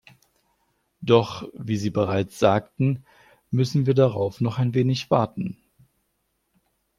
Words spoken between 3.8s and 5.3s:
wir darauf noch ein wenig